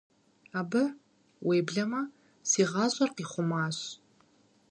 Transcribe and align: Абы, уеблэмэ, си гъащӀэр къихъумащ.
Абы, 0.59 0.83
уеблэмэ, 1.45 2.01
си 2.49 2.61
гъащӀэр 2.71 3.09
къихъумащ. 3.15 3.77